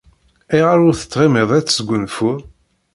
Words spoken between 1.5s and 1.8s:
ad